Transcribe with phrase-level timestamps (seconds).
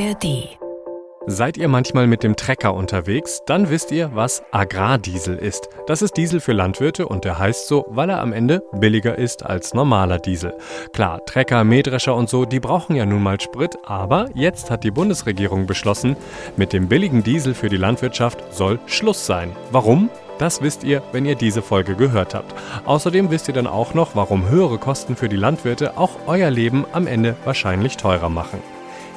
[0.00, 0.56] ARD.
[1.26, 5.68] Seid ihr manchmal mit dem Trecker unterwegs, dann wisst ihr, was Agrardiesel ist.
[5.86, 9.44] Das ist Diesel für Landwirte und der heißt so, weil er am Ende billiger ist
[9.44, 10.54] als normaler Diesel.
[10.94, 14.90] Klar, Trecker, Mähdrescher und so, die brauchen ja nun mal Sprit, aber jetzt hat die
[14.90, 16.16] Bundesregierung beschlossen,
[16.56, 19.54] mit dem billigen Diesel für die Landwirtschaft soll Schluss sein.
[19.70, 20.08] Warum?
[20.38, 22.54] Das wisst ihr, wenn ihr diese Folge gehört habt.
[22.86, 26.86] Außerdem wisst ihr dann auch noch, warum höhere Kosten für die Landwirte auch euer Leben
[26.92, 28.60] am Ende wahrscheinlich teurer machen.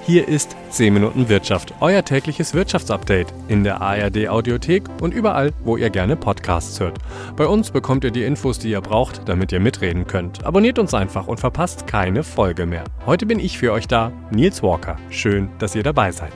[0.05, 5.77] Hier ist 10 Minuten Wirtschaft, euer tägliches Wirtschaftsupdate in der ARD Audiothek und überall, wo
[5.77, 6.97] ihr gerne Podcasts hört.
[7.37, 10.43] Bei uns bekommt ihr die Infos, die ihr braucht, damit ihr mitreden könnt.
[10.45, 12.83] Abonniert uns einfach und verpasst keine Folge mehr.
[13.05, 14.97] Heute bin ich für euch da, Nils Walker.
[15.09, 16.33] Schön, dass ihr dabei seid.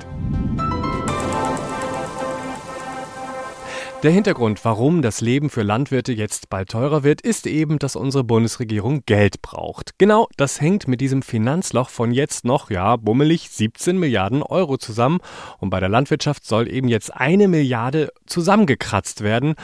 [4.03, 8.23] Der Hintergrund, warum das Leben für Landwirte jetzt bald teurer wird, ist eben, dass unsere
[8.23, 9.97] Bundesregierung Geld braucht.
[9.97, 15.17] Genau, das hängt mit diesem Finanzloch von jetzt noch, ja, bummelig 17 Milliarden Euro zusammen.
[15.57, 19.55] Und bei der Landwirtschaft soll eben jetzt eine Milliarde zusammengekratzt werden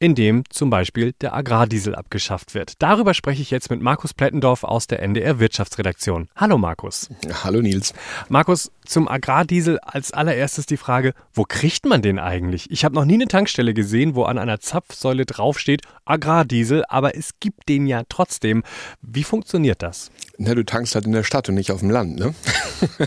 [0.00, 2.82] indem zum Beispiel der Agrardiesel abgeschafft wird.
[2.82, 6.28] Darüber spreche ich jetzt mit Markus Plettendorf aus der NDR Wirtschaftsredaktion.
[6.34, 7.10] Hallo Markus.
[7.44, 7.92] Hallo Nils.
[8.30, 12.70] Markus, zum Agrardiesel als allererstes die Frage, wo kriegt man den eigentlich?
[12.70, 13.79] Ich habe noch nie eine Tankstelle gesehen,
[14.14, 18.64] wo an einer Zapfsäule draufsteht Agrardiesel, aber es gibt den ja trotzdem.
[19.00, 20.10] Wie funktioniert das?
[20.38, 22.34] Na, du tankst halt in der Stadt und nicht auf dem Land, ne?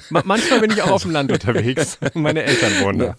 [0.09, 1.97] Manchmal bin ich auch auf dem Land unterwegs.
[2.13, 3.17] Meine Eltern wohnen da.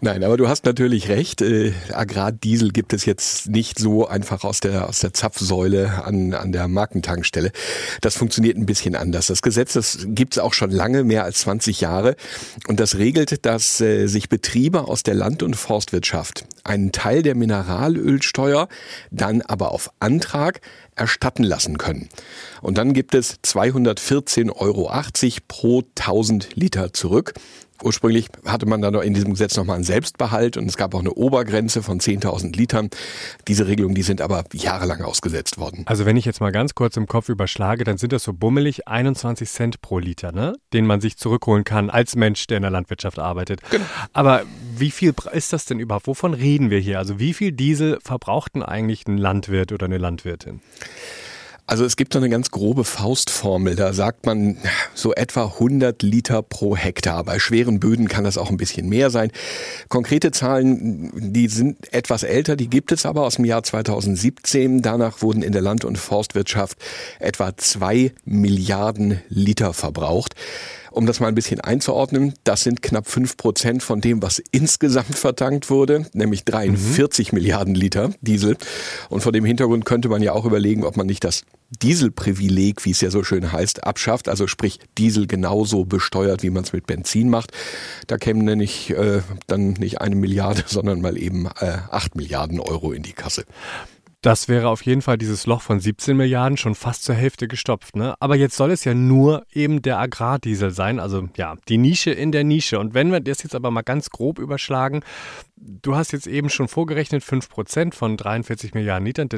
[0.00, 1.42] Nein, aber du hast natürlich recht.
[1.42, 6.52] Äh, Agrardiesel gibt es jetzt nicht so einfach aus der, aus der Zapfsäule an, an
[6.52, 7.50] der Markentankstelle.
[8.00, 9.26] Das funktioniert ein bisschen anders.
[9.26, 12.16] Das Gesetz, das gibt es auch schon lange, mehr als 20 Jahre.
[12.68, 17.34] Und das regelt, dass äh, sich Betriebe aus der Land- und Forstwirtschaft einen Teil der
[17.34, 18.68] Mineralölsteuer
[19.10, 20.60] dann aber auf Antrag
[20.94, 22.08] erstatten lassen können.
[22.62, 24.92] Und dann gibt es 214,80 Euro
[25.48, 27.34] pro 1000 Liter zurück.
[27.82, 31.12] Ursprünglich hatte man dann in diesem Gesetz nochmal einen Selbstbehalt und es gab auch eine
[31.12, 32.90] Obergrenze von 10.000 Litern.
[33.48, 35.84] Diese Regelungen, die sind aber jahrelang ausgesetzt worden.
[35.86, 38.86] Also wenn ich jetzt mal ganz kurz im Kopf überschlage, dann sind das so bummelig
[38.86, 40.54] 21 Cent pro Liter, ne?
[40.72, 43.60] den man sich zurückholen kann als Mensch, der in der Landwirtschaft arbeitet.
[43.70, 43.84] Genau.
[44.12, 44.42] Aber
[44.76, 46.06] wie viel ist das denn überhaupt?
[46.06, 46.98] Wovon reden wir hier?
[46.98, 50.60] Also wie viel Diesel verbraucht denn eigentlich ein Landwirt oder eine Landwirtin?
[51.70, 53.76] Also es gibt so eine ganz grobe Faustformel.
[53.76, 54.56] Da sagt man
[54.92, 57.22] so etwa 100 Liter pro Hektar.
[57.22, 59.30] Bei schweren Böden kann das auch ein bisschen mehr sein.
[59.88, 64.82] Konkrete Zahlen, die sind etwas älter, die gibt es aber aus dem Jahr 2017.
[64.82, 66.76] Danach wurden in der Land- und Forstwirtschaft
[67.20, 70.34] etwa zwei Milliarden Liter verbraucht.
[70.90, 75.16] Um das mal ein bisschen einzuordnen, das sind knapp fünf Prozent von dem, was insgesamt
[75.16, 77.38] vertankt wurde, nämlich 43 mhm.
[77.38, 78.56] Milliarden Liter Diesel.
[79.08, 81.42] Und vor dem Hintergrund könnte man ja auch überlegen, ob man nicht das
[81.82, 86.64] Dieselprivileg, wie es ja so schön heißt, abschafft, also sprich Diesel genauso besteuert, wie man
[86.64, 87.52] es mit Benzin macht.
[88.08, 92.92] Da kämen nämlich äh, dann nicht eine Milliarde, sondern mal eben äh, acht Milliarden Euro
[92.92, 93.44] in die Kasse.
[94.22, 97.96] Das wäre auf jeden Fall dieses Loch von 17 Milliarden schon fast zur Hälfte gestopft.
[97.96, 98.14] Ne?
[98.20, 102.30] Aber jetzt soll es ja nur eben der Agrardiesel sein, also ja, die Nische in
[102.30, 102.78] der Nische.
[102.78, 105.02] Und wenn wir das jetzt aber mal ganz grob überschlagen,
[105.56, 109.28] du hast jetzt eben schon vorgerechnet 5% von 43 Milliarden Litern.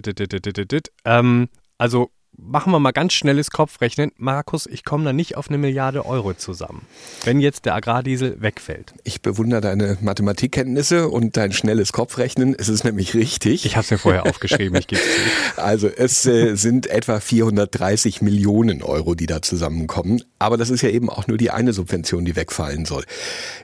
[1.05, 4.13] Ähm, also machen wir mal ganz schnelles Kopfrechnen.
[4.17, 6.87] Markus, ich komme da nicht auf eine Milliarde Euro zusammen,
[7.25, 8.95] wenn jetzt der Agrardiesel wegfällt.
[9.05, 12.57] Ich bewundere deine Mathematikkenntnisse und dein schnelles Kopfrechnen.
[12.59, 13.67] Es ist nämlich richtig.
[13.67, 18.23] Ich habe es mir vorher aufgeschrieben, ich gebe es Also es äh, sind etwa 430
[18.23, 20.23] Millionen Euro, die da zusammenkommen.
[20.39, 23.05] Aber das ist ja eben auch nur die eine Subvention, die wegfallen soll.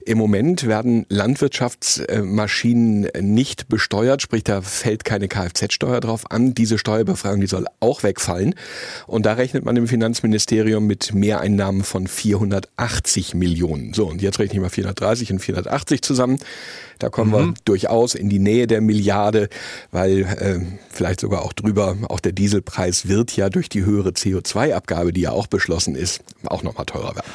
[0.05, 6.55] Im Moment werden Landwirtschaftsmaschinen nicht besteuert, sprich da fällt keine Kfz-Steuer drauf an.
[6.55, 8.55] Diese Steuerbefreiung, die soll auch wegfallen.
[9.07, 13.95] Und da rechnet man im Finanzministerium mit Mehreinnahmen von 480 Millionen.
[13.95, 16.39] So, und jetzt rechne ich mal 430 und 480 zusammen.
[16.99, 17.35] Da kommen mhm.
[17.35, 19.49] wir durchaus in die Nähe der Milliarde,
[19.93, 20.61] weil äh,
[20.91, 25.31] vielleicht sogar auch drüber, auch der Dieselpreis wird ja durch die höhere CO2-Abgabe, die ja
[25.31, 27.29] auch beschlossen ist, auch nochmal teurer werden.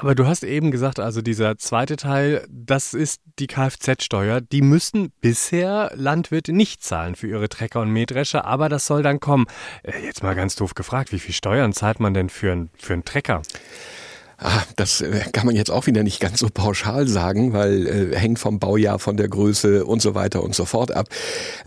[0.00, 4.40] Aber du hast eben gesagt, also dieser zweite Teil, das ist die Kfz-Steuer.
[4.40, 9.20] Die müssen bisher Landwirte nicht zahlen für ihre Trecker und Mähdrescher, aber das soll dann
[9.20, 9.46] kommen.
[9.82, 13.04] Äh, jetzt mal ganz doof gefragt, wie viel Steuern zahlt man denn für, für einen
[13.04, 13.42] Trecker?
[14.40, 18.16] Ah, das äh, kann man jetzt auch wieder nicht ganz so pauschal sagen, weil äh,
[18.16, 21.08] hängt vom Baujahr, von der Größe und so weiter und so fort ab.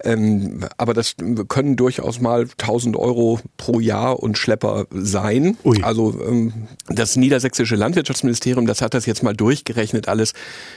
[0.05, 1.15] Ähm, aber das
[1.49, 5.57] können durchaus mal 1000 Euro pro Jahr und Schlepper sein.
[5.65, 5.83] Ui.
[5.83, 6.53] Also ähm,
[6.87, 10.31] das niedersächsische Landwirtschaftsministerium, das hat das jetzt mal durchgerechnet alles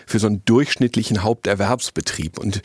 [0.05, 2.41] für so einen durchschnittlichen Haupterwerbsbetrieb.
[2.41, 2.63] Und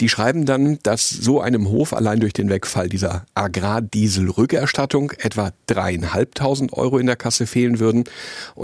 [0.00, 6.72] die schreiben dann, dass so einem Hof allein durch den Wegfall dieser Agrardieselrückerstattung etwa dreieinhalbtausend
[6.72, 8.02] Euro in der Kasse fehlen würden.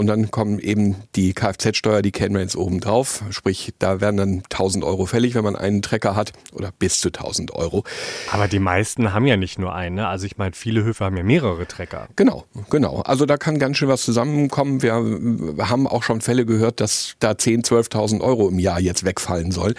[0.07, 3.23] dann kommen eben die Kfz-Steuer, die kennen wir jetzt oben drauf.
[3.29, 7.09] Sprich, da werden dann 1000 Euro fällig, wenn man einen Trecker hat oder bis zu
[7.09, 7.83] 1000 Euro.
[8.31, 9.95] Aber die meisten haben ja nicht nur einen.
[9.95, 10.07] Ne?
[10.07, 12.07] Also ich meine, viele Höfe haben ja mehrere Trecker.
[12.15, 13.01] Genau, genau.
[13.01, 14.81] Also da kann ganz schön was zusammenkommen.
[14.81, 19.51] Wir haben auch schon Fälle gehört, dass da 10.000, 12.000 Euro im Jahr jetzt wegfallen
[19.51, 19.73] soll.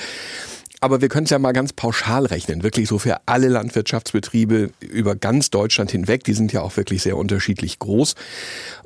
[0.82, 5.14] Aber wir können es ja mal ganz pauschal rechnen, wirklich so für alle Landwirtschaftsbetriebe über
[5.14, 6.24] ganz Deutschland hinweg.
[6.24, 8.16] Die sind ja auch wirklich sehr unterschiedlich groß.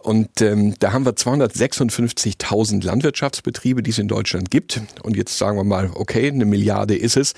[0.02, 4.82] Und ähm, da haben wir 256.000 Landwirtschaftsbetriebe, die es in Deutschland gibt.
[5.04, 7.32] Und jetzt sagen wir mal, okay, eine Milliarde ist es,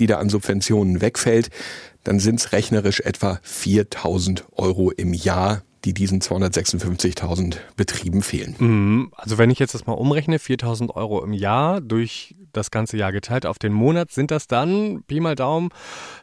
[0.00, 1.50] die da an Subventionen wegfällt.
[2.02, 8.54] Dann sind es rechnerisch etwa 4.000 Euro im Jahr, die diesen 256.000 Betrieben fehlen.
[8.58, 9.12] Mhm.
[9.16, 13.12] Also wenn ich jetzt das mal umrechne, 4.000 Euro im Jahr durch das ganze Jahr
[13.12, 15.70] geteilt auf den Monat, sind das dann, Pi mal Daumen,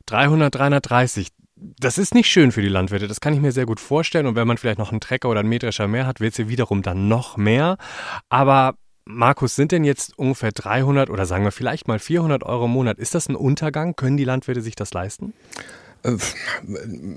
[0.07, 1.29] 300, 330.
[1.55, 4.27] Das ist nicht schön für die Landwirte, das kann ich mir sehr gut vorstellen.
[4.27, 6.49] Und wenn man vielleicht noch einen Trecker oder einen Mähdrescher mehr hat, wird es ja
[6.49, 7.77] wiederum dann noch mehr.
[8.27, 8.75] Aber
[9.05, 12.97] Markus, sind denn jetzt ungefähr 300 oder sagen wir vielleicht mal 400 Euro im Monat?
[12.97, 13.95] Ist das ein Untergang?
[13.95, 15.33] Können die Landwirte sich das leisten?
[16.05, 16.17] Äh,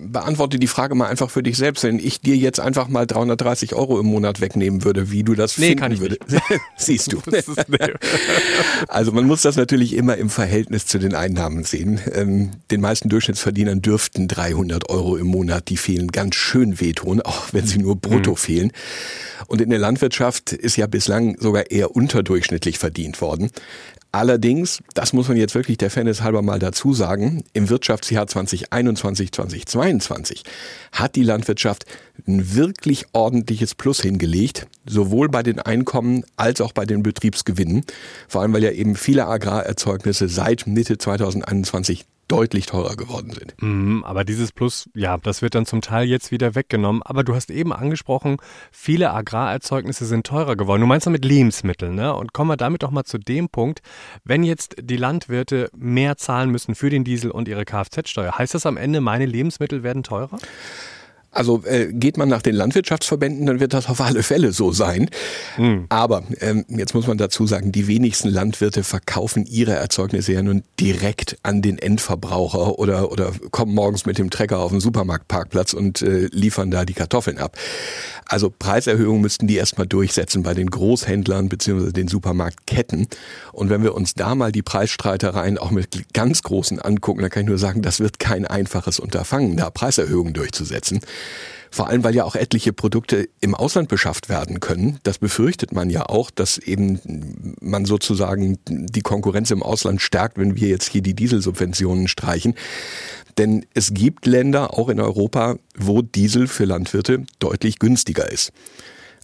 [0.09, 1.85] beantworte die Frage mal einfach für dich selbst.
[1.85, 5.59] Wenn ich dir jetzt einfach mal 330 Euro im Monat wegnehmen würde, wie du das
[5.59, 6.23] nee, finden würdest.
[6.77, 7.21] Siehst du.
[8.89, 12.01] also man muss das natürlich immer im Verhältnis zu den Einnahmen sehen.
[12.15, 17.53] Ähm, den meisten Durchschnittsverdienern dürften 300 Euro im Monat, die fehlen, ganz schön wehtun, auch
[17.53, 18.37] wenn sie nur brutto mhm.
[18.37, 18.73] fehlen.
[19.47, 23.51] Und in der Landwirtschaft ist ja bislang sogar eher unterdurchschnittlich verdient worden.
[24.19, 29.31] Allerdings, das muss man jetzt wirklich der Fairness halber mal dazu sagen, im Wirtschaftsjahr 2021,
[29.31, 30.43] 2022
[30.91, 31.85] hat die Landwirtschaft
[32.27, 37.85] ein wirklich ordentliches Plus hingelegt, sowohl bei den Einkommen als auch bei den Betriebsgewinnen.
[38.27, 43.55] Vor allem, weil ja eben viele Agrarerzeugnisse seit Mitte 2021 deutlich teurer geworden sind.
[43.61, 47.03] Mhm, aber dieses Plus, ja, das wird dann zum Teil jetzt wieder weggenommen.
[47.03, 48.37] Aber du hast eben angesprochen,
[48.71, 50.83] viele Agrarerzeugnisse sind teurer geworden.
[50.83, 52.15] Du meinst damit Lebensmittel, ne?
[52.15, 53.81] Und kommen wir damit doch mal zu dem Punkt,
[54.25, 58.67] wenn jetzt die Landwirte mehr zahlen müssen für den Diesel und ihre Kfz-Steuer, heißt das
[58.67, 60.39] am Ende, meine Lebensmittel werden teurer?
[61.31, 65.11] Also äh, geht man nach den Landwirtschaftsverbänden, dann wird das auf alle Fälle so sein.
[65.59, 65.85] Mhm.
[65.91, 70.63] Aber ähm, jetzt muss man dazu sagen, die wenigsten Landwirte verkaufen ihre Erzeugnisse ja nun
[70.81, 76.01] direkt an den Endverbraucher oder, oder kommen morgens mit dem Trecker auf den Supermarktparkplatz und
[76.01, 77.59] äh, liefern da die Kartoffeln ab.
[78.25, 83.07] Also Preiserhöhungen müssten die erstmal durchsetzen bei den Großhändlern beziehungsweise den Supermarktketten.
[83.53, 87.43] Und wenn wir uns da mal die Preisstreitereien auch mit ganz großen angucken, dann kann
[87.43, 91.01] ich nur sagen, das wird kein einfaches Unterfangen, da Preiserhöhungen durchzusetzen.
[91.71, 94.99] Vor allem, weil ja auch etliche Produkte im Ausland beschafft werden können.
[95.03, 100.57] Das befürchtet man ja auch, dass eben man sozusagen die Konkurrenz im Ausland stärkt, wenn
[100.57, 102.55] wir jetzt hier die Dieselsubventionen streichen.
[103.37, 108.51] Denn es gibt Länder, auch in Europa, wo Diesel für Landwirte deutlich günstiger ist.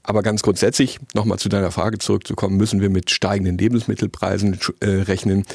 [0.02, 5.46] Aber ganz grundsätzlich, nochmal zu deiner Frage zurückzukommen, müssen wir mit steigenden Lebensmittelpreisen äh, rechnen.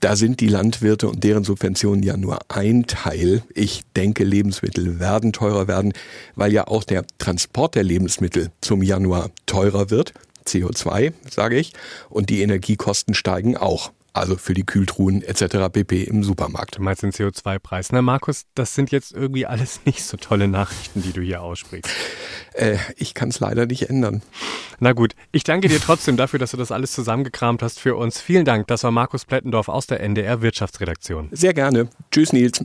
[0.00, 3.42] Da sind die Landwirte und deren Subventionen ja nur ein Teil.
[3.54, 5.92] Ich denke, Lebensmittel werden teurer werden,
[6.36, 10.14] weil ja auch der Transport der Lebensmittel zum Januar teurer wird.
[10.46, 11.72] CO2, sage ich.
[12.08, 15.70] Und die Energiekosten steigen auch also für die Kühltruhen etc.
[15.72, 16.04] pp.
[16.04, 16.78] im Supermarkt.
[16.78, 17.92] Du meinst den CO2-Preis.
[17.92, 21.90] Na Markus, das sind jetzt irgendwie alles nicht so tolle Nachrichten, die du hier aussprichst.
[22.54, 24.22] Äh, ich kann es leider nicht ändern.
[24.80, 28.20] Na gut, ich danke dir trotzdem dafür, dass du das alles zusammengekramt hast für uns.
[28.20, 28.66] Vielen Dank.
[28.68, 31.28] Das war Markus Plettendorf aus der NDR Wirtschaftsredaktion.
[31.32, 31.88] Sehr gerne.
[32.10, 32.64] Tschüss, Nils.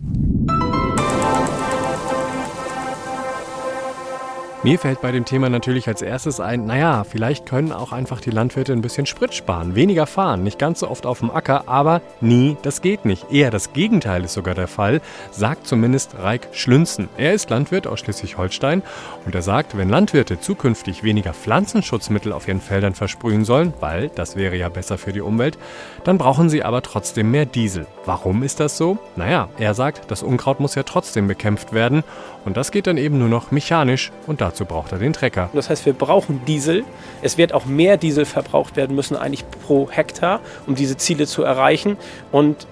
[4.66, 8.30] Mir fällt bei dem Thema natürlich als erstes ein, naja, vielleicht können auch einfach die
[8.30, 12.02] Landwirte ein bisschen Sprit sparen, weniger fahren, nicht ganz so oft auf dem Acker, aber
[12.22, 13.30] nie, das geht nicht.
[13.30, 15.02] Eher das Gegenteil ist sogar der Fall,
[15.32, 17.10] sagt zumindest Reik Schlünzen.
[17.18, 18.84] Er ist Landwirt aus Schleswig-Holstein
[19.26, 24.38] und er sagt, wenn Landwirte zukünftig weniger Pflanzenschutzmittel auf ihren Feldern versprühen sollen, weil das
[24.38, 25.58] wäre ja besser für die Umwelt,
[26.06, 27.86] dann brauchen sie aber trotzdem mehr Diesel.
[28.06, 28.98] Warum ist das so?
[29.18, 32.06] Naja, er sagt, das Unkraut muss ja trotzdem bekämpft werden
[32.46, 35.50] und das geht dann eben nur noch mechanisch und dazu braucht er den Trecker.
[35.54, 36.84] Das heißt, wir brauchen Diesel.
[37.22, 41.44] Es wird auch mehr Diesel verbraucht werden müssen eigentlich pro Hektar, um diese Ziele zu
[41.44, 41.98] erreichen.
[42.32, 42.68] Und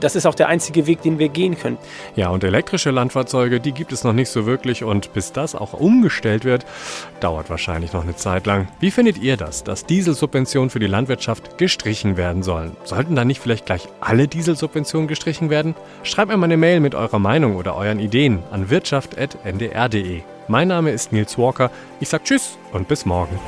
[0.00, 1.78] das ist auch der einzige Weg, den wir gehen können.
[2.16, 5.72] Ja, und elektrische Landfahrzeuge, die gibt es noch nicht so wirklich und bis das auch
[5.72, 6.66] umgestellt wird,
[7.20, 8.68] dauert wahrscheinlich noch eine Zeit lang.
[8.80, 12.76] Wie findet ihr das, dass Dieselsubventionen für die Landwirtschaft gestrichen werden sollen?
[12.84, 15.74] Sollten da nicht vielleicht gleich alle Dieselsubventionen gestrichen werden?
[16.02, 20.22] Schreibt mir mal eine Mail mit eurer Meinung oder euren Ideen an wirtschaft.ndr.de.
[20.48, 21.70] Mein Name ist Nils Walker.
[22.00, 23.38] Ich sage Tschüss und bis morgen.